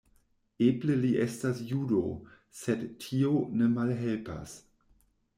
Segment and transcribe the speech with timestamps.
[0.67, 1.99] Eble li estas judo,
[2.61, 4.57] sed tio ne malhelpas.